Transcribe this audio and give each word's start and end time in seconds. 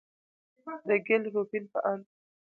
د 0.87 0.89
ګيل 1.05 1.23
روبين 1.33 1.63
په 1.73 1.79
اند، 1.91 2.05